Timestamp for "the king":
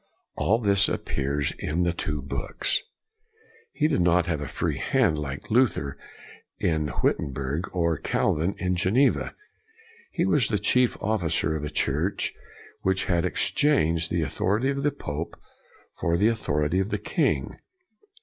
16.89-17.59